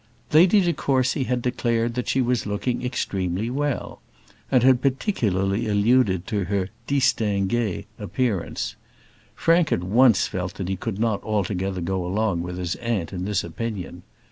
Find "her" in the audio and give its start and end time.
6.45-6.69